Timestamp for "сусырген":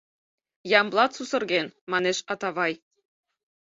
1.17-1.67